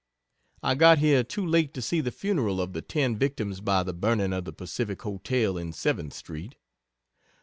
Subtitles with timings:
[0.63, 3.93] I got here too late to see the funeral of the 10 victims by the
[3.93, 6.55] burning of the Pacific hotel in 7th street.